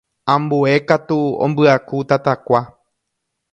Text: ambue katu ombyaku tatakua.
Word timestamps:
ambue 0.33 0.73
katu 0.87 1.17
ombyaku 1.43 1.97
tatakua. 2.09 2.61